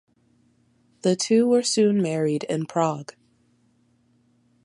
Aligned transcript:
The 1.03 1.15
two 1.15 1.45
were 1.47 1.61
soon 1.61 2.01
married 2.01 2.43
in 2.45 2.65
Prague. 2.65 3.13